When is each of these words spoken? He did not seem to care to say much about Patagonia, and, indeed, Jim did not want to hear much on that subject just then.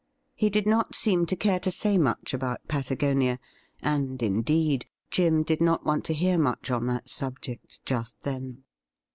He 0.33 0.49
did 0.49 0.65
not 0.65 0.95
seem 0.95 1.27
to 1.27 1.35
care 1.35 1.59
to 1.59 1.69
say 1.69 1.95
much 1.99 2.33
about 2.33 2.67
Patagonia, 2.67 3.37
and, 3.83 4.23
indeed, 4.23 4.87
Jim 5.11 5.43
did 5.43 5.61
not 5.61 5.85
want 5.85 6.05
to 6.05 6.15
hear 6.15 6.39
much 6.39 6.71
on 6.71 6.87
that 6.87 7.07
subject 7.07 7.79
just 7.85 8.19
then. 8.23 8.63